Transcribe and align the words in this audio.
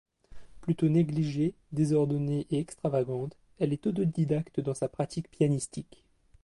Plutôt 0.61 0.89
négligée, 0.89 1.53
désordonnée 1.73 2.47
et 2.49 2.57
extravagante, 2.57 3.37
elle 3.59 3.71
est 3.71 3.85
autodidacte 3.85 4.59
dans 4.59 4.73
sa 4.73 4.89
pratique 4.89 5.29
pianistique. 5.29 6.07